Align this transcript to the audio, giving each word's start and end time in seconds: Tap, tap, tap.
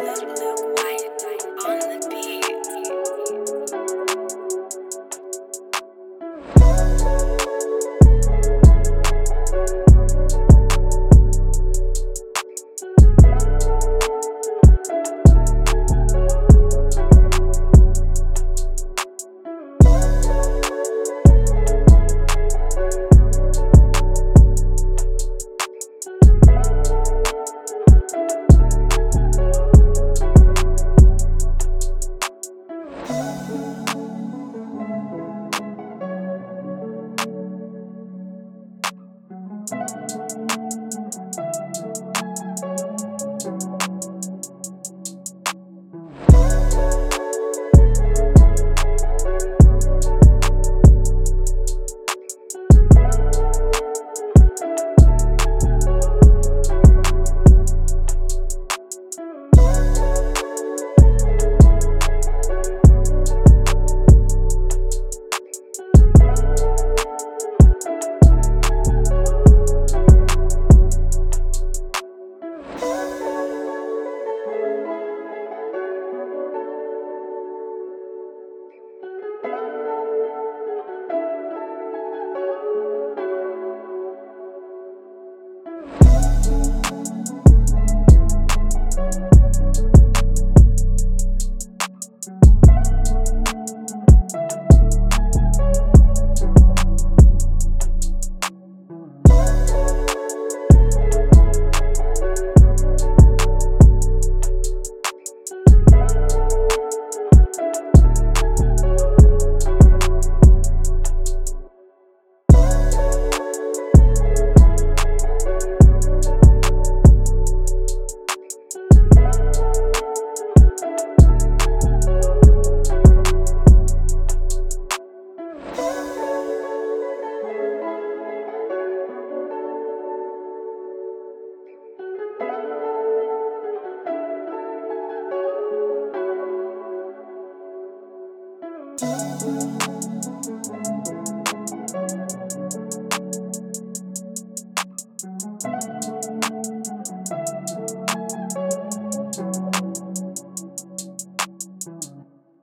Tap, 0.00 0.16
tap, 0.16 0.34
tap. 0.34 0.69